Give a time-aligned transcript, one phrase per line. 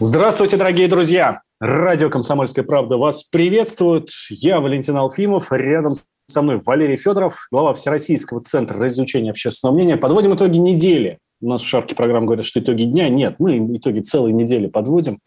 [0.00, 1.40] Здравствуйте, дорогие друзья!
[1.60, 4.08] Радио «Комсомольская правда» вас приветствует.
[4.28, 5.94] Я Валентин Алфимов, рядом
[6.26, 9.96] со мной Валерий Федоров, глава Всероссийского центра изучения общественного мнения.
[9.96, 11.18] Подводим итоги недели.
[11.40, 13.08] У нас в шапке программы говорят, что итоги дня.
[13.08, 15.20] Нет, мы итоги целой недели подводим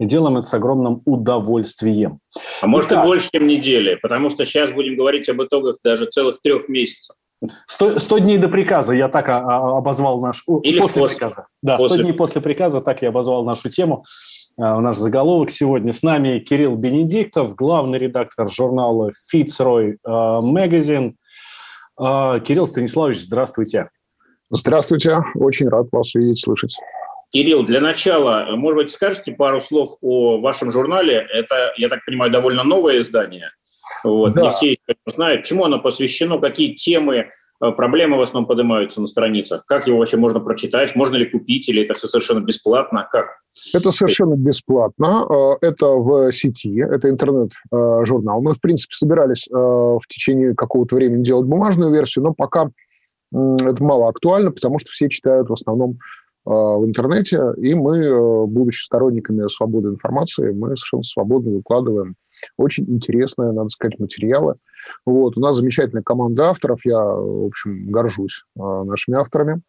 [0.00, 2.20] и делаем это с огромным удовольствием.
[2.62, 6.06] А может Итак, и больше, чем недели, потому что сейчас будем говорить об итогах даже
[6.06, 7.14] целых трех месяцев.
[7.66, 10.44] 100, 100 дней до приказа я так а, а, обозвал наш...
[10.62, 11.46] Или после, после приказа.
[11.62, 11.96] Да, после.
[11.96, 14.04] 100 дней после приказа, так я обозвал нашу тему.
[14.56, 15.92] Uh, наш заголовок сегодня.
[15.92, 21.14] С нами Кирилл Бенедиктов, главный редактор журнала Fitzroy Magazine.
[21.98, 23.88] Кирилл Станиславович, здравствуйте.
[24.50, 26.76] Здравствуйте, очень рад вас видеть, слышать.
[27.34, 31.26] Кирилл, для начала, может быть, скажете пару слов о вашем журнале?
[31.32, 33.50] Это, я так понимаю, довольно новое издание.
[34.04, 34.34] Вот.
[34.34, 34.42] Да.
[34.42, 37.26] Не все знают, чему оно посвящено, какие темы,
[37.62, 39.64] э, проблемы в основном поднимаются на страницах.
[39.66, 40.94] Как его вообще можно прочитать?
[40.94, 41.68] Можно ли купить?
[41.68, 43.08] Или это все совершенно бесплатно?
[43.10, 43.26] Как?
[43.72, 45.26] Это совершенно бесплатно.
[45.28, 48.42] Э, это в сети, это интернет-журнал.
[48.42, 52.70] Мы, в принципе, собирались э, в течение какого-то времени делать бумажную версию, но пока
[53.32, 55.98] это мало актуально, потому что все читают в основном
[56.44, 62.14] в интернете, и мы, будучи сторонниками свободы информации, мы совершенно свободно выкладываем
[62.56, 64.56] очень интересные, надо сказать, материалы.
[65.06, 65.36] Вот.
[65.36, 66.80] У нас замечательная команда авторов.
[66.84, 69.62] Я, в общем, горжусь а, нашими авторами.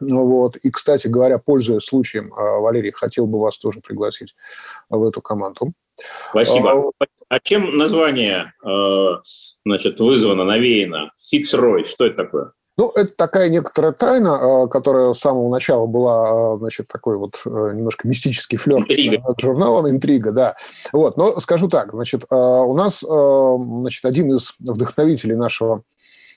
[0.00, 0.56] Вот.
[0.56, 4.34] И, кстати говоря, пользуясь случаем, а, Валерий, хотел бы вас тоже пригласить
[4.88, 5.72] в эту команду.
[6.30, 6.92] Спасибо.
[6.98, 8.52] А, а чем название
[9.64, 11.12] значит, вызвано, навеяно?
[11.18, 12.52] Фицрой, что это такое?
[12.82, 17.40] Ну, это такая некоторая тайна, а, которая с самого начала была, а, значит, такой вот
[17.46, 20.56] э, немножко мистический флер над журналом, интрига, да.
[20.92, 25.82] Вот, но скажу так, значит, а, у нас, значит, один из вдохновителей нашего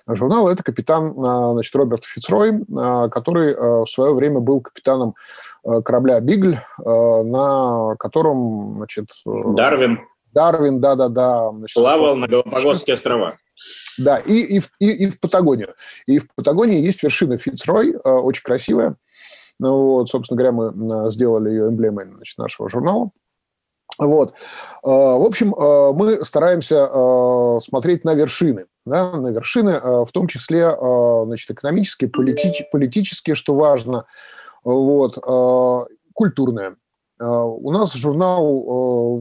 [0.07, 2.63] журнала– это капитан, значит, Роберт Фицрой,
[3.09, 5.15] который в свое время был капитаном
[5.63, 9.07] корабля «Бигль», на котором, значит…
[9.25, 10.01] Дарвин.
[10.31, 11.49] Дарвин, да-да-да.
[11.73, 13.39] Плавал на Галапагосские острова.
[13.97, 15.75] Да, и, и, и, и в Патагонию.
[16.05, 18.97] И в Патагонии есть вершина Фицрой, э, очень красивая.
[19.59, 23.11] Ну, вот, собственно говоря, мы э, сделали ее эмблемой значит, нашего журнала.
[23.97, 24.31] Вот.
[24.31, 24.33] Э,
[24.83, 26.89] в общем, мы стараемся
[27.63, 28.65] смотреть на вершины.
[28.85, 30.75] Да, на вершины, в том числе
[31.25, 34.05] значит, экономические, политич, политические, что важно,
[34.63, 35.15] вот,
[36.13, 36.75] культурные.
[37.19, 38.61] У нас журнал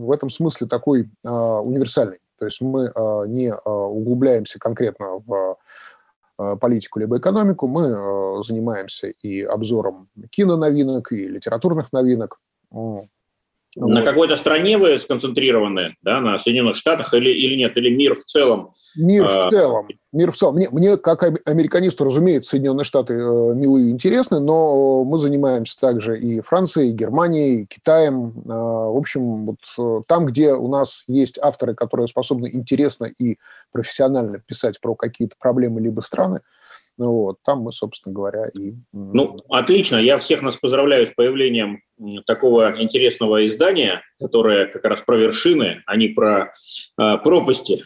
[0.00, 2.18] в этом смысле такой универсальный.
[2.38, 5.56] То есть мы а, не а, углубляемся конкретно в
[6.38, 12.40] а, политику либо экономику, мы занимаемся и обзором киноновинок, и литературных новинок.
[13.76, 18.24] На какой-то стране вы сконцентрированы, да, на Соединенных Штатах или, или нет, или мир в
[18.24, 18.72] целом?
[18.96, 19.88] Мир в целом.
[20.12, 20.54] Мир в целом.
[20.54, 26.20] Мне, мне, как американисту, разумеется, Соединенные Штаты э, милые и интересны, но мы занимаемся также
[26.20, 28.28] и Францией, и Германией, и Китаем.
[28.44, 33.38] Э, в общем, вот э, там, где у нас есть авторы, которые способны интересно и
[33.72, 36.40] профессионально писать про какие-то проблемы либо страны,
[36.96, 38.74] вот, там мы, собственно говоря, и...
[38.92, 39.96] Ну, отлично.
[39.96, 41.80] Я всех нас поздравляю с появлением
[42.26, 46.52] такого интересного издания, которое как раз про вершины, а не про
[46.98, 47.82] э, пропасти.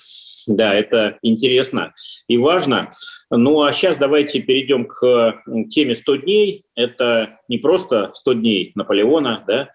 [0.47, 1.93] Да, это интересно
[2.27, 2.91] и важно.
[3.31, 6.65] Ну, а сейчас давайте перейдем к теме 100 дней.
[6.75, 9.71] Это не просто 100 дней Наполеона, да,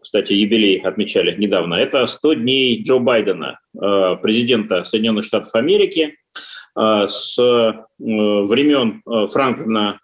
[0.00, 1.74] кстати, юбилей отмечали недавно.
[1.74, 6.14] Это 100 дней Джо Байдена, э, президента Соединенных Штатов Америки–
[7.08, 10.00] с э, времен э, Франклина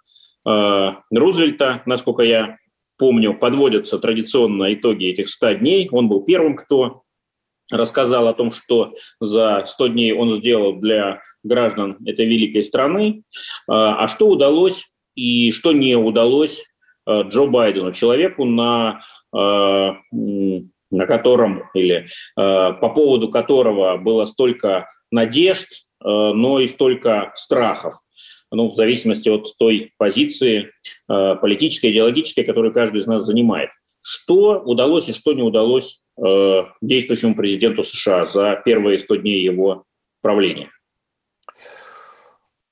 [0.46, 2.58] Рузвельта, насколько я
[2.98, 5.88] помню, подводятся традиционно итоги этих 100 дней.
[5.90, 7.04] Он был первым, кто
[7.72, 13.22] рассказал о том, что за 100 дней он сделал для граждан этой великой страны.
[13.66, 14.84] А что удалось
[15.14, 16.62] и что не удалось
[17.08, 19.00] Джо Байдену, человеку, на,
[19.32, 22.06] на котором или
[22.36, 27.94] по поводу которого было столько надежд, Э, но и столько страхов,
[28.50, 30.70] ну, в зависимости от той позиции
[31.08, 33.70] э, политической, идеологической, которую каждый из нас занимает.
[34.02, 39.84] Что удалось и что не удалось э, действующему президенту США за первые 100 дней его
[40.20, 40.70] правления?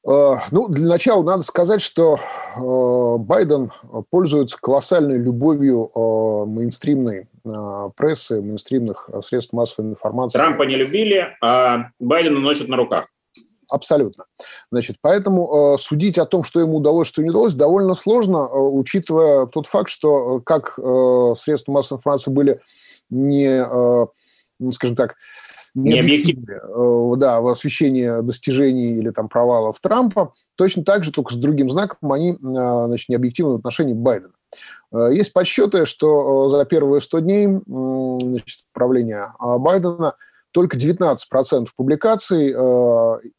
[0.08, 3.73] Э, ну, для начала надо сказать, что э, Байден
[4.11, 7.28] пользуется колоссальной любовью э, мейнстримной
[7.96, 10.38] прессы, мейнстримных средств массовой информации.
[10.38, 13.08] Трампа не любили, а Байдена носят на руках.
[13.73, 14.27] Абсолютно.
[14.71, 18.59] Значит, поэтому э, судить о том, что ему удалось, что не удалось, довольно сложно, э,
[18.59, 22.61] учитывая тот факт, что как э, средства массовой информации были
[23.09, 23.65] не,
[24.73, 25.17] скажем так,
[25.75, 31.37] не объективны, да, в освещении достижений или там провалов Трампа, точно так же, только с
[31.37, 34.33] другим знаком, они, значит, не объективны в отношении Байдена.
[35.11, 40.15] Есть подсчеты, что за первые 100 дней значит, правления Байдена
[40.52, 42.52] только 19% публикаций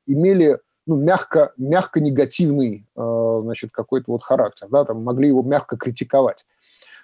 [0.06, 6.46] имели ну, мягко, мягко негативный значит, какой-то вот характер, да, там могли его мягко критиковать.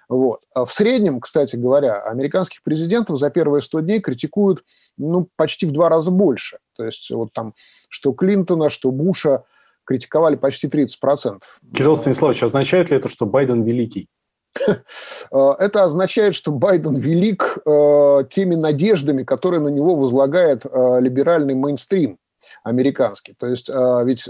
[0.08, 0.40] Вот.
[0.54, 4.64] А в среднем, кстати говоря, американских президентов за первые 100 дней критикуют
[4.98, 6.58] ну, почти в два раза больше.
[6.76, 7.54] То есть вот там
[7.88, 9.44] что Клинтона, что Буша
[9.84, 11.40] критиковали почти 30%.
[11.74, 14.08] Кирилл Станиславович, означает ли это, что Байден великий?
[15.32, 21.54] Э, это означает, что Байден велик э, теми надеждами, которые на него возлагает э, либеральный
[21.54, 22.18] мейнстрим
[22.64, 23.34] американский.
[23.38, 24.26] То есть ведь,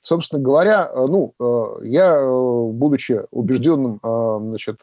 [0.00, 1.34] собственно говоря, ну,
[1.82, 4.00] я, будучи убежденным
[4.48, 4.80] значит,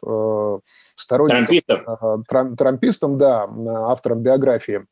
[0.94, 2.24] сторонником...
[2.26, 2.56] Трампистом.
[2.56, 3.48] Трампистом, да,
[3.88, 4.86] автором биографии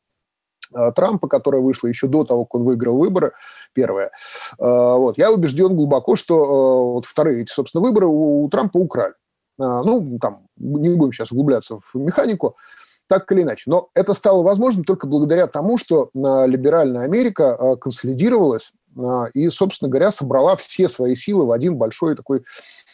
[0.93, 3.31] Трампа, которая вышла еще до того, как он выиграл выборы,
[3.73, 4.11] первое.
[4.57, 5.17] Вот.
[5.17, 9.13] Я убежден глубоко, что вот вторые собственно, выборы у Трампа украли.
[9.59, 12.55] Ну, там, не будем сейчас углубляться в механику,
[13.07, 13.63] так или иначе.
[13.67, 18.71] Но это стало возможным только благодаря тому, что либеральная Америка консолидировалась
[19.33, 22.43] и, собственно говоря, собрала все свои силы в один большой такой,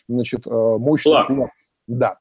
[0.09, 1.51] значит, мощный кулак.
[1.88, 2.17] Да.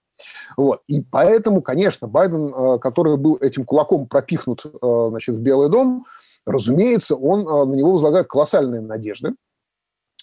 [0.57, 0.83] Вот.
[0.89, 6.05] И поэтому, конечно, Байден, который был этим кулаком пропихнут значит, в Белый дом,
[6.47, 9.35] разумеется, он на него возлагает колоссальные надежды.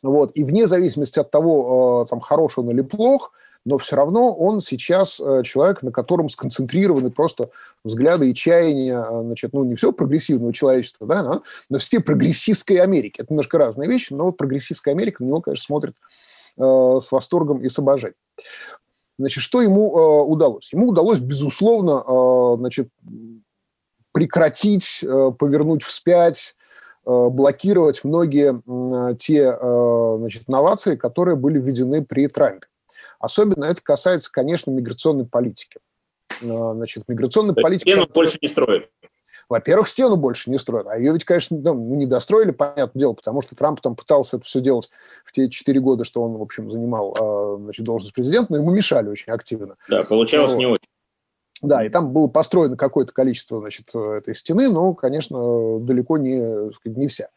[0.03, 0.31] Вот.
[0.35, 3.31] И вне зависимости от того, там, хорош он или плох,
[3.65, 7.49] но все равно он сейчас человек, на котором сконцентрированы просто
[7.83, 13.21] взгляды и чаяния, значит, ну, не все прогрессивного человечества, да, но, но все прогрессистской Америки.
[13.21, 15.95] Это немножко разные вещи, но прогрессистская Америка на него, конечно, смотрит
[16.57, 18.17] э, с восторгом и с обожанием.
[19.17, 20.73] Значит, что ему э, удалось?
[20.73, 22.89] Ему удалось, безусловно, э, значит,
[24.11, 26.55] прекратить, э, повернуть вспять,
[27.05, 32.67] э, блокировать многие э, те э, значит, новации, которые были введены при Трампе.
[33.21, 35.79] Особенно это касается, конечно, миграционной политики.
[36.41, 37.89] Значит, миграционная политика...
[37.89, 38.89] Стену больше не строит.
[39.47, 40.88] Во-первых, стену больше не строят.
[40.88, 44.45] А ее ведь, конечно, ну, не достроили, понятное дело, потому что Трамп там пытался это
[44.45, 44.89] все делать
[45.25, 48.71] в те четыре года, что он, в общем, занимал а, значит, должность президента, но ему
[48.71, 49.75] мешали очень активно.
[49.89, 50.57] Да, получалось вот.
[50.57, 50.88] не очень.
[51.62, 57.07] Да, и там было построено какое-то количество значит, этой стены, но, конечно, далеко не, не
[57.09, 57.27] вся.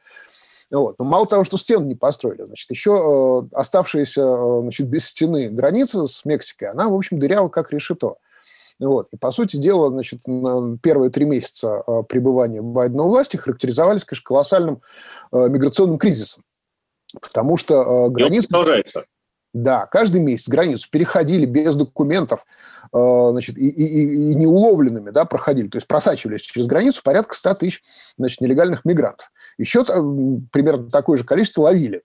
[0.71, 0.97] Вот.
[0.99, 5.49] Но мало того, что стену не построили, значит, еще э, оставшаяся э, значит, без стены
[5.49, 8.17] граница с Мексикой, она, в общем, дырява как решето.
[8.79, 9.09] Вот.
[9.13, 10.23] И, по сути дела, значит,
[10.83, 14.83] первые три месяца а, пребывания Байдена у власти характеризовались, конечно, колоссальным
[15.33, 16.43] э, миграционным кризисом.
[17.21, 18.49] Потому что э, границы...
[18.49, 19.05] продолжается.
[19.53, 22.74] Да, каждый месяц границу переходили без документов, э,
[23.31, 27.83] значит, и, и, и неуловленными, да, проходили, то есть просачивались через границу порядка 100 тысяч,
[28.17, 29.33] значит, нелегальных мигрантов.
[29.59, 29.85] Еще
[30.53, 32.03] примерно такое же количество ловили.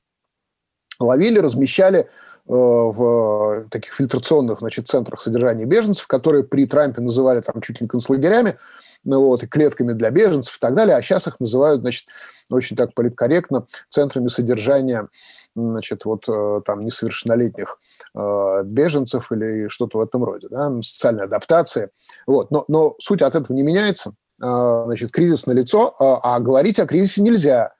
[1.00, 2.10] Ловили, размещали
[2.50, 7.84] Э, в таких фильтрационных значит, центрах содержания беженцев, которые при Трампе называли там чуть ли
[7.84, 8.58] не концлагерями,
[9.04, 12.08] ну, вот, и клетками для беженцев и так далее, а сейчас их называют, значит,
[12.50, 15.10] очень так политкорректно, центрами содержания,
[15.56, 17.80] значит, вот э, там несовершеннолетних
[18.16, 21.90] э, беженцев или что-то в этом роде, да, социальной адаптации.
[22.28, 22.52] Вот.
[22.52, 24.14] Но, но суть от этого не меняется.
[24.42, 27.74] Э, значит, кризис налицо, а, а говорить о кризисе нельзя–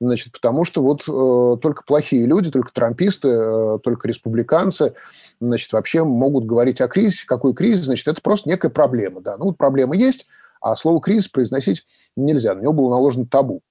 [0.00, 4.94] Значит, потому что вот э, только плохие люди, только трамписты, э, только республиканцы,
[5.40, 7.26] значит, вообще могут говорить о кризисе.
[7.26, 7.86] Какой кризис?
[7.86, 9.36] Значит, это просто некая проблема, да.
[9.36, 10.28] Ну, вот проблема есть,
[10.60, 11.84] а слово «кризис» произносить
[12.16, 12.54] нельзя.
[12.54, 13.62] На него было наложено табу.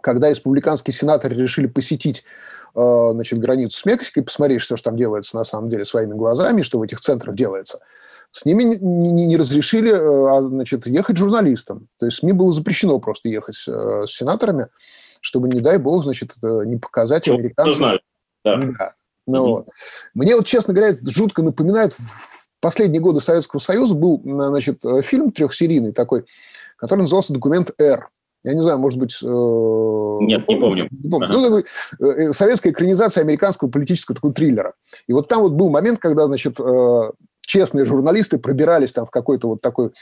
[0.00, 2.24] Когда республиканские сенаторы решили посетить
[2.74, 6.62] э, значит, границу с Мексикой, посмотреть, что же там делается на самом деле своими глазами,
[6.62, 7.80] что в этих центрах делается,
[8.32, 11.88] с ними не, не, не разрешили э, а, значит, ехать журналистам.
[11.98, 14.68] То есть СМИ было запрещено просто ехать э, с сенаторами,
[15.20, 17.82] чтобы, не дай бог, значит, не показать Чего американцам.
[17.82, 18.56] Да.
[18.78, 18.94] Да.
[19.26, 19.50] Ну, mm-hmm.
[19.50, 19.68] вот.
[20.14, 21.94] Мне вот, честно говоря, жутко напоминает
[22.60, 26.24] последние годы Советского Союза был, значит, фильм трехсерийный такой,
[26.76, 28.08] который назывался «Документ Р».
[28.42, 29.18] Я не знаю, может быть...
[29.22, 30.88] Э, Нет, не помню.
[30.90, 31.26] Не помню.
[31.26, 31.34] Ага.
[31.34, 31.64] Ну, такой,
[32.00, 34.74] э, советская экранизация американского политического такого триллера.
[35.06, 37.10] И вот там вот был момент, когда, значит, э,
[37.42, 39.92] честные журналисты пробирались там в какой-то вот такой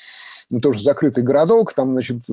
[0.50, 2.32] ну, тоже закрытый городок, там, значит, э,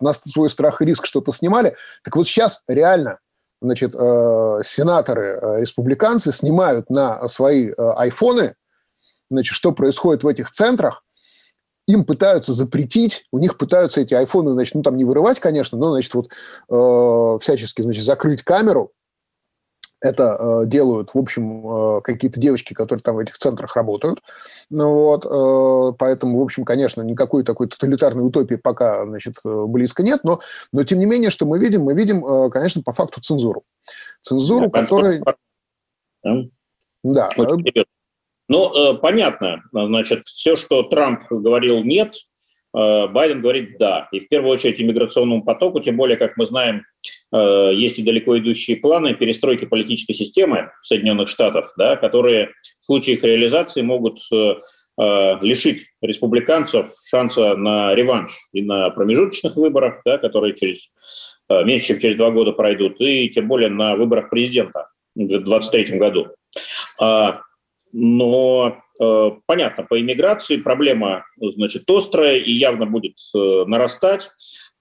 [0.00, 1.76] на свой страх и риск что-то снимали.
[2.02, 3.18] Так вот сейчас реально
[3.60, 8.56] значит, сенаторы, республиканцы снимают на свои айфоны,
[9.30, 11.04] значит, что происходит в этих центрах,
[11.86, 15.90] им пытаются запретить, у них пытаются эти айфоны, значит, ну, там не вырывать, конечно, но,
[15.90, 16.28] значит, вот
[16.70, 18.92] э, всячески, значит, закрыть камеру.
[20.00, 24.20] Это э, делают, в общем, э, какие-то девочки, которые там в этих центрах работают.
[24.68, 30.02] Ну, вот, э, поэтому, в общем, конечно, никакой такой тоталитарной утопии пока, значит, э, близко
[30.02, 30.40] нет, но,
[30.72, 31.82] но тем не менее, что мы видим?
[31.82, 33.62] Мы видим, э, конечно, по факту цензуру.
[34.22, 35.22] Цензуру, которая...
[37.04, 37.28] Да.
[37.36, 37.74] Очень
[38.52, 39.62] ну, э, понятно.
[39.72, 42.16] Значит, все, что Трамп говорил «нет»,
[42.76, 44.10] э, Байден говорит «да».
[44.12, 46.82] И в первую очередь иммиграционному потоку, тем более, как мы знаем,
[47.32, 52.50] э, есть и далеко идущие планы перестройки политической системы Соединенных Штатов, да, которые
[52.82, 54.18] в случае их реализации могут
[54.98, 60.80] лишить республиканцев шанса на реванш и на промежуточных выборах, да, которые через
[61.48, 66.28] меньше чем через два года пройдут, и тем более на выборах президента в 2023 году.
[67.92, 74.30] Но э, понятно, по иммиграции проблема, значит, острая и явно будет э, нарастать.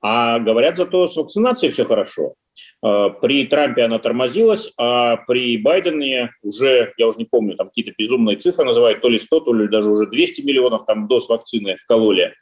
[0.02, 2.36] А говорят зато с вакцинацией все хорошо.
[2.84, 7.92] Э, при Трампе она тормозилась, а при Байдене уже, я уже не помню, там какие-то
[7.98, 11.76] безумные цифры называют, то ли 100, то ли даже уже 200 миллионов там доз вакцины
[11.76, 12.34] вкололи.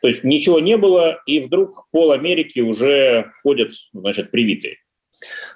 [0.00, 4.76] То есть ничего не было, и вдруг пол Америки уже ходят, значит, привитые.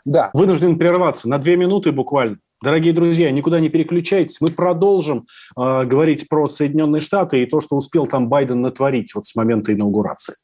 [0.04, 0.30] Да.
[0.34, 2.38] Вынужден прерваться на две минуты буквально.
[2.62, 4.40] Дорогие друзья, никуда не переключайтесь.
[4.40, 9.26] Мы продолжим э, говорить про Соединенные Штаты и то, что успел там Байден натворить вот
[9.26, 10.34] с момента инаугурации.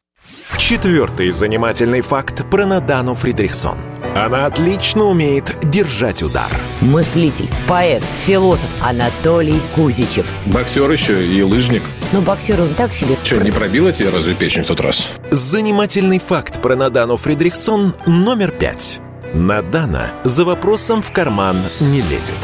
[0.56, 3.76] Четвертый занимательный факт про Надану Фридрихсон.
[4.14, 6.48] Она отлично умеет держать удар.
[6.80, 10.30] Мыслитель, поэт, философ Анатолий Кузичев.
[10.46, 11.82] Боксер еще и лыжник.
[12.12, 13.16] Ну, боксер он так себе.
[13.24, 15.10] Че, не пробила тебе разве печень в тот раз?
[15.30, 19.00] Занимательный факт про Надану Фридрихсон номер пять.
[19.34, 22.36] Надана за вопросом в карман не лезет.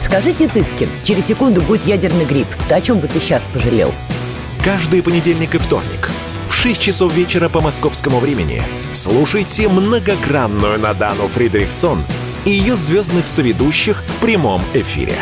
[0.00, 2.48] Скажите, Цыпкин, через секунду будет ядерный грипп.
[2.68, 3.92] Ты о чем бы ты сейчас пожалел?
[4.64, 6.10] Каждый понедельник и вторник
[6.46, 12.04] в 6 часов вечера по московскому времени слушайте многогранную Надану Фридрихсон
[12.46, 15.14] и ее звездных соведущих в прямом эфире.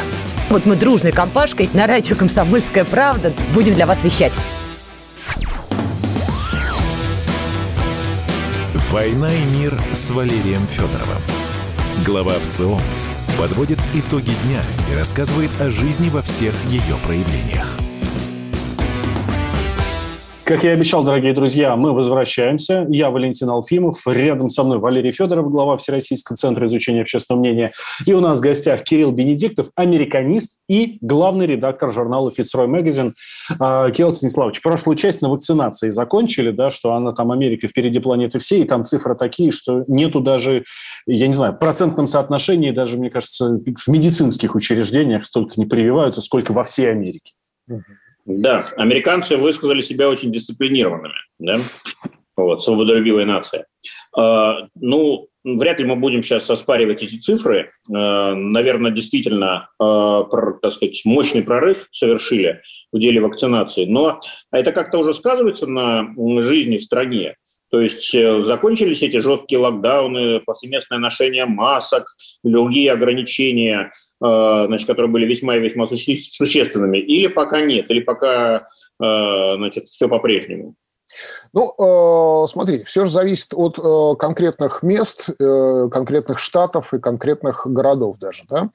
[0.50, 4.32] Вот мы дружной компашкой на радио «Комсомольская правда» будем для вас вещать.
[8.90, 11.20] «Война и мир» с Валерием Федоровым.
[12.06, 12.80] Глава ВЦО
[13.38, 17.87] подводит итоги дня и рассказывает о жизни во всех ее проявлениях.
[20.48, 22.86] Как я и обещал, дорогие друзья, мы возвращаемся.
[22.88, 27.72] Я Валентин Алфимов, рядом со мной Валерий Федоров, глава Всероссийского центра изучения общественного мнения.
[28.06, 33.12] И у нас в гостях Кирилл Бенедиктов, американист и главный редактор журнала Magazine.
[33.60, 38.38] А, Кирилл Станиславович, прошлую часть на вакцинации закончили, да, что она там Америка впереди планеты
[38.38, 40.64] всей, и там цифры такие, что нету даже,
[41.06, 46.22] я не знаю, в процентном соотношении даже, мне кажется, в медицинских учреждениях столько не прививаются,
[46.22, 47.34] сколько во всей Америке.
[48.28, 51.60] Да, американцы высказали себя очень дисциплинированными, да,
[52.36, 53.64] вот, свободолюбивая нация.
[54.18, 57.72] Э, ну, вряд ли мы будем сейчас оспаривать эти цифры.
[57.90, 62.60] Э, наверное, действительно, э, про, так сказать, мощный прорыв совершили
[62.92, 64.20] в деле вакцинации, но
[64.52, 67.36] это как-то уже сказывается на жизни в стране.
[67.70, 72.04] То есть э, закончились эти жесткие локдауны, повсеместное ношение масок,
[72.42, 73.92] другие ограничения,
[74.24, 78.66] э, значит, которые были весьма и весьма существенными, или пока нет, или пока
[79.02, 80.74] э, значит, все по-прежнему?
[81.54, 88.68] Ну, смотрите, все же зависит от конкретных мест, конкретных штатов и конкретных городов даже, да.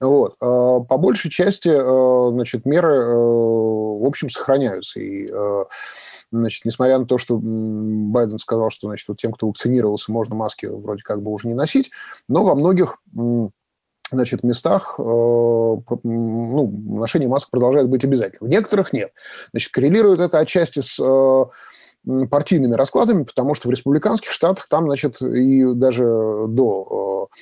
[0.00, 0.36] Вот.
[0.40, 4.98] По большей части, значит, меры, в общем, сохраняются.
[4.98, 5.30] И
[6.30, 10.66] Значит, несмотря на то, что Байден сказал, что значит, вот тем, кто вакцинировался, можно маски
[10.66, 11.90] вроде как бы уже не носить,
[12.28, 13.00] но во многих
[14.10, 18.48] значит, местах э, ну, ношение масок продолжает быть обязательным.
[18.48, 19.12] В некоторых нет.
[19.52, 25.20] Значит, коррелирует это отчасти с э, партийными раскладами, потому что в республиканских штатах там, значит,
[25.20, 26.04] и даже
[26.48, 27.36] до э,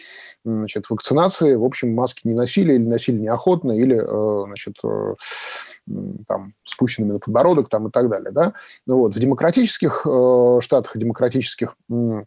[0.46, 3.98] значит, вакцинации, в общем, маски не носили или носили неохотно, или,
[4.46, 4.76] значит,
[6.26, 8.30] там, спущенными на подбородок там, и так далее.
[8.30, 8.52] Да?
[8.86, 9.14] Вот.
[9.14, 12.22] В демократических э, штатах демократических э,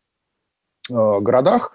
[0.90, 1.74] городах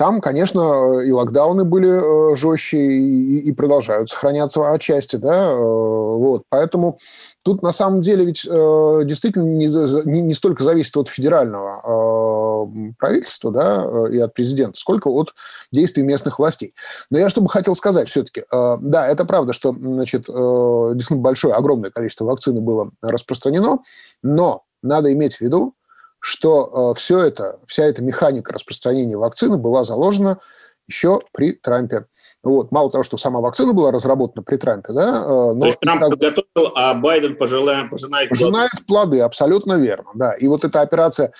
[0.00, 1.90] там, конечно, и локдауны были
[2.32, 6.98] э, жестче и, и продолжают сохраняться отчасти, да, э, вот, поэтому
[7.42, 9.66] тут на самом деле ведь э, действительно не,
[10.10, 15.34] не, не столько зависит от федерального э, правительства, да, э, и от президента, сколько от
[15.72, 16.74] действий местных властей.
[17.10, 21.20] Но я что бы хотел сказать все-таки, э, да, это правда, что, значит, э, действительно
[21.20, 23.78] большое, огромное количество вакцины было распространено,
[24.22, 25.74] но надо иметь в виду,
[26.18, 30.38] что все это, вся эта механика распространения вакцины была заложена
[30.86, 32.06] еще при Трампе.
[32.42, 32.72] Вот.
[32.72, 35.20] Мало того, что сама вакцина была разработана при Трампе, да,
[35.52, 35.60] но...
[35.60, 38.86] То есть Трамп подготовил, а Байден пожелает, пожинает, пожинает плоды.
[38.86, 39.20] плоды.
[39.20, 40.32] Абсолютно верно, да.
[40.32, 41.32] И вот эта операция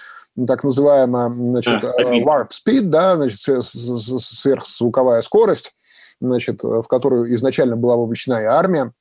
[0.46, 5.72] так называемая значит, а, warp speed, да, значит, сверхзвуковая скорость,
[6.20, 8.92] значит, в которую изначально была вовлечена и армия,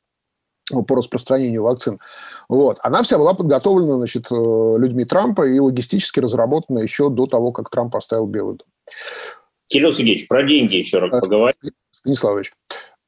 [0.88, 2.00] по распространению вакцин.
[2.48, 2.77] Вот.
[2.84, 7.94] Она вся была подготовлена значит, людьми Трампа и логистически разработана еще до того, как Трамп
[7.94, 8.68] поставил Белый дом.
[9.70, 11.72] Кирилл Сергеевич, про деньги еще раз поговорим.
[11.92, 12.52] Станиславович.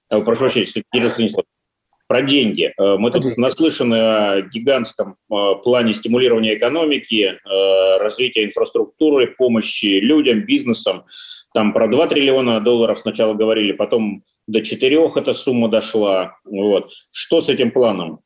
[0.09, 1.47] Э, прошу прощения, Кирилл Станиславович.
[2.07, 2.73] Про деньги.
[2.77, 7.39] Э, мы тут наслышаны о гигантском э, плане стимулирования экономики,
[7.99, 11.05] развития инфраструктуры, помощи людям, бизнесам.
[11.53, 16.37] Там про 2 триллиона долларов сначала говорили, потом до 4 эта сумма дошла.
[16.45, 16.91] Вот.
[17.11, 18.21] Что с этим планом?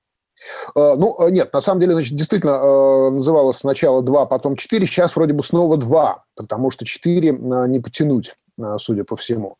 [0.75, 5.43] Ну, нет, на самом деле, значит, действительно называлось сначала 2, потом 4, сейчас вроде бы
[5.43, 7.31] снова 2, потому что 4
[7.67, 8.35] не потянуть.
[8.61, 9.57] Э, судя по всему.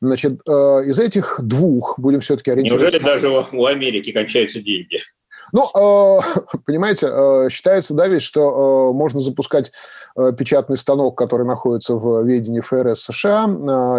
[0.00, 0.50] Значит, э,
[0.86, 2.86] из этих двух будем все-таки ориентироваться...
[2.86, 5.00] Неужели даже у Америки кончаются деньги?
[5.52, 9.72] Ну, э, понимаете, считается, да, ведь, что можно запускать
[10.36, 13.44] печатный станок, который находится в ведении ФРС США,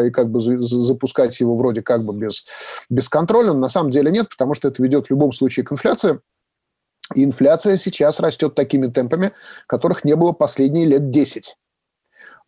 [0.05, 2.45] и как бы запускать его вроде как бы без,
[2.89, 3.53] без контроля.
[3.53, 6.19] Но на самом деле нет, потому что это ведет в любом случае к инфляции.
[7.15, 9.31] И инфляция сейчас растет такими темпами,
[9.67, 11.55] которых не было последние лет 10.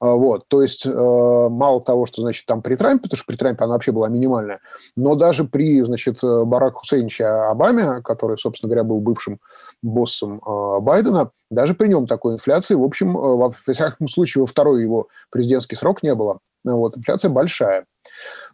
[0.02, 3.36] А, вот, то есть э, мало того, что, значит, там при Трампе, потому что при
[3.36, 4.60] Трампе она вообще была минимальная,
[4.96, 9.40] но даже при, значит, э, Барак Хусейновиче Обаме, который, собственно говоря, был бывшим
[9.84, 14.82] боссом э, Байдена, даже при нем такой инфляции, в общем, во всяком случае, во второй
[14.82, 16.40] его президентский срок не было.
[16.64, 17.86] Вот, инфляция большая.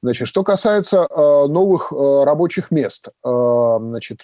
[0.02, 4.22] Значит, что касается новых рабочих мест, значит,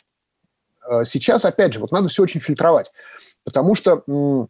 [1.05, 2.91] сейчас, опять же, вот надо все очень фильтровать,
[3.43, 4.45] потому что Э,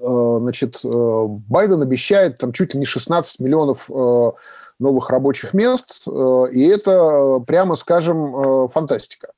[0.00, 4.30] значит, э, Байден обещает там чуть ли не 16 миллионов э,
[4.78, 9.30] новых рабочих мест, и это, прямо скажем, фантастика.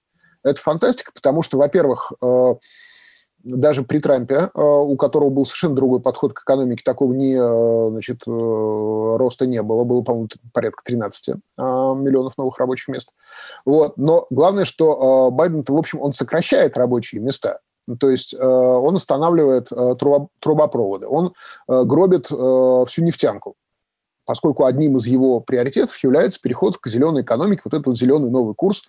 [0.42, 2.12] Это фантастика, потому что, во-первых,
[3.44, 7.36] даже при Трампе, у которого был совершенно другой подход к экономике, такого не,
[7.90, 9.84] значит, роста не было.
[9.84, 13.12] Было, по-моему, порядка 13 миллионов новых рабочих мест.
[13.64, 13.96] Вот.
[13.96, 17.60] Но главное, что Байден, в общем, он сокращает рабочие места.
[17.96, 19.94] То есть э, он останавливает э,
[20.40, 21.32] трубопроводы, он
[21.68, 23.54] э, гробит всю нефтянку,
[24.24, 28.54] поскольку одним из его приоритетов является переход к зеленой экономике, вот этот вот зеленый новый
[28.54, 28.84] курс.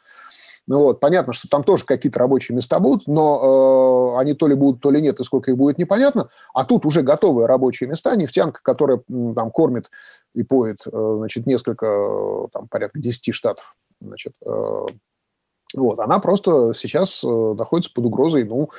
[0.68, 4.54] Ну вот, понятно, что там тоже какие-то рабочие места будут, но э, они то ли
[4.54, 6.30] будут, то ли нет, и сколько их будет, непонятно.
[6.54, 9.90] А тут уже готовые рабочие места, нефтянка, которая там кормит
[10.36, 14.36] и поет, значит, несколько, там, порядка 10 штатов, значит,
[15.76, 18.70] вот, она просто сейчас э, находится под угрозой, ну,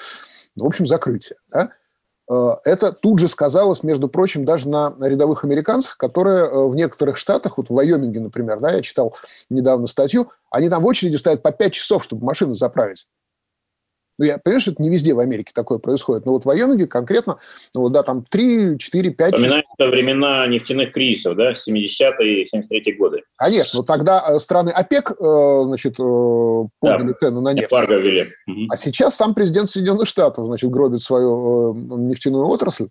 [0.56, 1.36] в общем, закрытия.
[1.50, 1.70] Да?
[2.30, 7.16] Э, это тут же сказалось, между прочим, даже на рядовых американцах, которые э, в некоторых
[7.16, 9.16] штатах, вот в Вайоминге, например, да, я читал
[9.50, 13.06] недавно статью, они там в очереди стоят по 5 часов, чтобы машину заправить.
[14.20, 16.86] Ну, я понимаю, что это не везде в Америке такое происходит, но вот в Вайоминге
[16.86, 17.38] конкретно,
[17.74, 19.90] ну, вот, да, там 3, 4, 5 Вспоминаются часов.
[19.94, 23.22] времена нефтяных кризисов, да, 70-е и 73-е годы.
[23.36, 26.02] Конечно, но тогда э, страны ОПЕК, э, значит, э,
[26.80, 27.72] подняли да, цены на нефть.
[27.72, 28.30] ввели.
[28.68, 32.88] А сейчас сам президент Соединенных Штатов, значит, гробит свою нефтяную отрасль.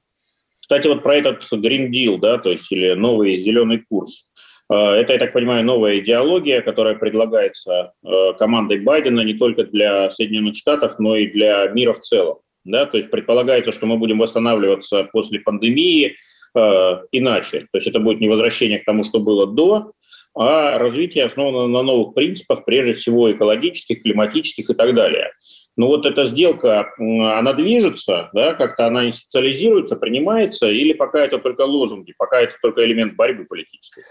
[0.60, 4.26] Кстати, вот про этот Green Deal, да, то есть или новый зеленый курс.
[4.69, 10.10] Э, это, я так понимаю, новая идеология, которая предлагается э, командой Байдена не только для
[10.12, 12.39] Соединенных Штатов, но и для мира в целом.
[12.63, 12.86] Да?
[12.86, 16.15] То есть предполагается, что мы будем восстанавливаться после пандемии
[16.55, 17.62] э, иначе.
[17.71, 19.93] То есть это будет не возвращение к тому, что было до,
[20.36, 25.32] а развитие основано на новых принципах, прежде всего экологических, климатических и так далее.
[25.75, 31.62] Но вот эта сделка, она движется, да, как-то она институциализируется, принимается, или пока это только
[31.62, 34.03] лозунги, пока это только элемент борьбы политической?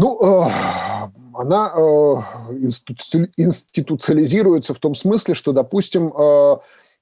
[0.00, 0.50] Ну, э,
[1.34, 1.80] она э,
[3.36, 6.56] институциализируется в том смысле, что, допустим, э,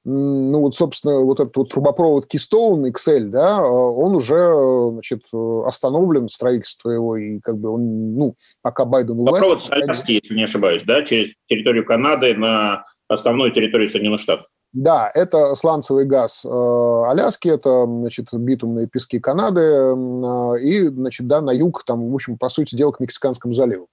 [0.06, 4.50] ну вот, собственно, вот этот вот трубопровод Keystone XL, да, он уже,
[4.92, 5.24] значит,
[5.66, 9.46] остановлен, строительство его, и как бы он, ну, пока Байден у власти...
[9.46, 14.46] Трубопровод Аляски, если не ошибаюсь, да, через территорию Канады на основную территорию Соединенных Штатов.
[14.76, 21.40] Да, это сланцевый газ э, Аляски, это, значит, битумные пески Канады э, и, значит, да,
[21.40, 23.88] на юг, там, в общем, по сути дела, к Мексиканскому заливу.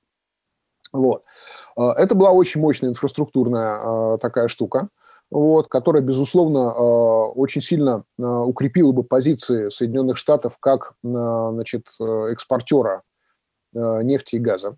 [0.91, 1.23] Вот.
[1.77, 4.89] Э, это была очень мощная инфраструктурная такая штука,
[5.31, 11.87] вот, которая, безусловно, очень сильно укрепила бы позиции Соединенных Штатов как значит,
[12.29, 13.03] экспортера
[13.73, 14.75] нефти и газа,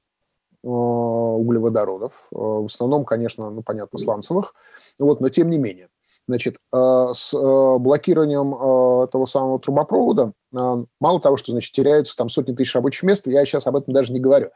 [0.62, 4.54] углеводородов, в основном, конечно, ну, понятно, сланцевых,
[5.00, 5.90] вот, но тем не менее.
[6.28, 10.34] Значит, э, с э, блокированием э, этого самого трубопровода
[11.02, 14.14] мало того, что значит, теряется там сотни тысяч рабочих мест, я сейчас об этом даже
[14.14, 14.52] не говорю.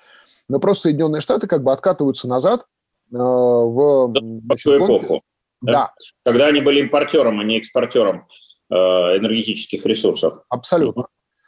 [0.48, 2.66] Но просто Соединенные Штаты как бы откатываются назад
[3.12, 4.14] в...
[4.46, 5.22] Значит, в эпоху.
[5.62, 5.72] Да.
[5.72, 5.94] да.
[6.24, 8.28] Когда они были импортером, а не экспортером
[8.70, 10.42] энергетических ресурсов.
[10.48, 11.08] Абсолютно.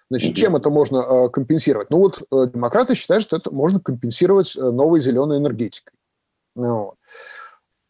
[0.09, 1.89] Значит, чем это можно компенсировать?
[1.89, 5.93] Ну вот демократы считают, что это можно компенсировать новой зеленой энергетикой.
[6.57, 6.95] Ну вот.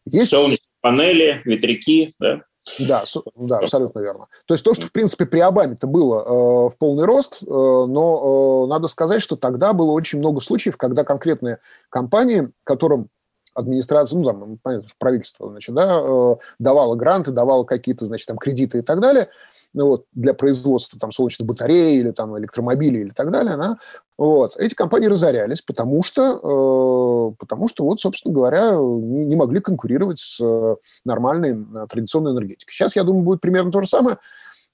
[0.04, 0.30] Есть...
[0.30, 2.42] Солнечные панели, ветряки, да?
[2.78, 4.26] Да, да, абсолютно верно.
[4.46, 8.64] То есть то, что, в принципе, при Обаме-то было э, в полный рост, э, но
[8.64, 13.08] э, надо сказать, что тогда было очень много случаев, когда конкретные компании, которым
[13.54, 18.78] администрация, ну, там, понятно, правительство, значит, да, э, давало гранты, давало какие-то, значит, там, кредиты
[18.78, 19.28] и так далее–
[19.74, 23.78] ну, вот, для производства там, солнечных батарей или там, электромобилей или так далее, да,
[24.18, 29.60] вот, эти компании разорялись, потому что, э, потому что вот, собственно говоря, не, не могли
[29.60, 32.72] конкурировать с э, нормальной э, традиционной энергетикой.
[32.72, 34.18] Сейчас, я думаю, будет примерно то же самое.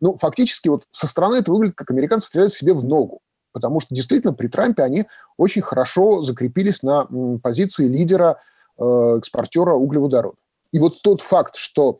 [0.00, 3.20] Ну, фактически, вот со стороны это выглядит, как американцы стреляют себе в ногу.
[3.52, 5.06] Потому что действительно при Трампе они
[5.36, 7.08] очень хорошо закрепились на
[7.42, 8.40] позиции лидера
[8.78, 8.84] э,
[9.18, 10.38] экспортера углеводородов.
[10.72, 11.98] И вот тот факт, что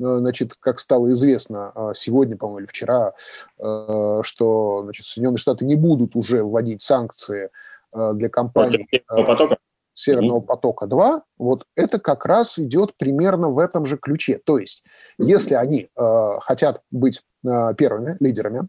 [0.00, 3.12] значит, как стало известно а, сегодня, по-моему, или вчера,
[3.58, 7.50] э, что значит, Соединенные Штаты не будут уже вводить санкции
[7.92, 9.58] э, для компаний потока.
[9.92, 14.40] Северного потока-2, вот это как раз идет примерно в этом же ключе.
[14.42, 14.82] То есть,
[15.18, 18.68] если они э, хотят быть э, первыми лидерами,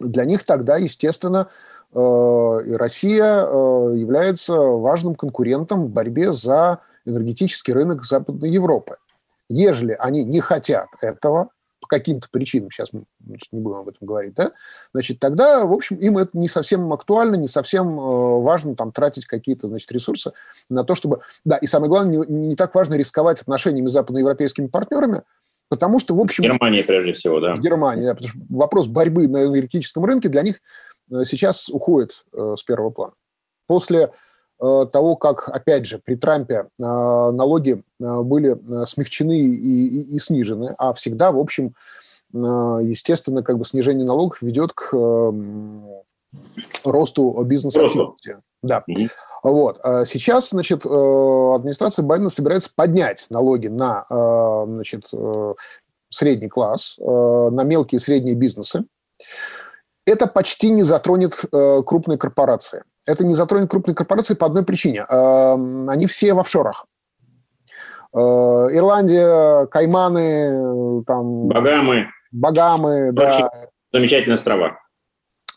[0.00, 1.48] для них тогда, естественно,
[1.92, 3.48] э, Россия э,
[3.96, 8.96] является важным конкурентом в борьбе за энергетический рынок Западной Европы.
[9.50, 14.06] Ежели они не хотят этого, по каким-то причинам, сейчас мы значит, не будем об этом
[14.06, 14.52] говорить, да,
[14.92, 19.26] значит, тогда, в общем, им это не совсем актуально, не совсем э, важно там тратить
[19.26, 20.32] какие-то, значит, ресурсы
[20.68, 21.22] на то, чтобы...
[21.44, 25.22] Да, и самое главное, не, не так важно рисковать отношениями с западноевропейскими партнерами,
[25.68, 26.44] потому что, в общем...
[26.44, 27.56] Германия, прежде всего, да.
[27.56, 30.60] Германия, да, потому что вопрос борьбы на энергетическом рынке для них
[31.10, 33.14] э, сейчас уходит э, с первого плана.
[33.66, 34.12] После
[34.60, 40.74] того, как, опять же, при Трампе э, налоги э, были смягчены и, и, и снижены,
[40.76, 41.74] а всегда, в общем,
[42.32, 44.92] естественно, как бы снижение налогов ведет к
[46.84, 48.36] росту бизнес-активности.
[48.62, 48.84] Да.
[49.42, 49.80] Вот.
[50.06, 54.04] Сейчас, значит, администрация Байдена собирается поднять налоги на,
[54.68, 55.10] значит,
[56.08, 58.84] средний класс, на мелкие и средние бизнесы.
[60.06, 65.04] Это почти не затронет крупные корпорации это не затронет крупные корпорации по одной причине.
[65.08, 66.86] Эм, они все в офшорах.
[68.12, 71.48] Э, Ирландия, Кайманы, там...
[71.48, 72.08] Багамы.
[72.32, 73.50] Багамы, да.
[73.92, 74.78] Замечательные острова.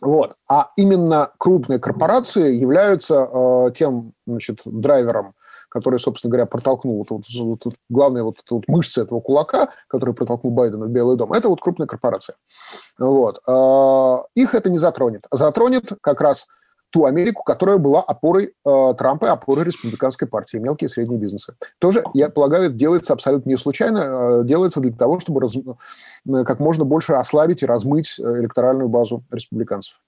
[0.01, 0.35] Вот.
[0.49, 5.33] А именно крупные корпорации являются э, тем значит, драйвером,
[5.69, 10.51] который, собственно говоря, протолкнул вот, вот, вот, главная вот, вот мышца этого кулака, который протолкнул
[10.51, 12.35] Байдена в Белый дом, это вот крупная корпорация.
[12.97, 13.39] Вот.
[13.47, 15.25] Э, их это не затронет.
[15.31, 16.47] Затронет как раз
[16.93, 21.55] ту Америку, которая была опорой э, Трампа и опорой республиканской партии, мелкие и средние бизнесы.
[21.79, 26.43] Тоже, я полагаю, это делается абсолютно не случайно, э, делается для того, чтобы раз, э,
[26.45, 29.99] как можно больше ослабить и размыть э, электоральную базу республиканцев.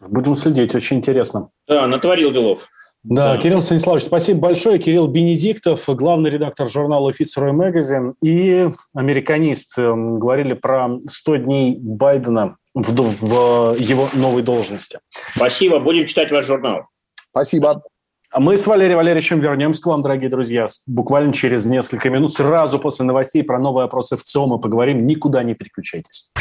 [0.00, 1.50] Будем следить, очень интересно.
[1.68, 2.66] Да, натворил делов.
[3.04, 4.78] Да, да, Кирилл Станиславович, спасибо большое.
[4.78, 9.76] Кирилл Бенедиктов, главный редактор журнала Fitzroy Magazine и американист.
[9.76, 15.00] Эм, говорили про 100 дней Байдена в, в его новой должности.
[15.34, 16.82] Спасибо, будем читать ваш журнал.
[17.30, 17.82] Спасибо.
[18.30, 22.78] А мы с Валерием Валерьевичем вернемся к вам, дорогие друзья, буквально через несколько минут, сразу
[22.78, 25.06] после новостей про новые опросы в ЦИОМ мы поговорим.
[25.06, 26.32] Никуда не переключайтесь.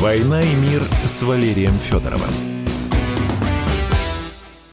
[0.00, 2.57] «Война и мир» с Валерием Федоровым.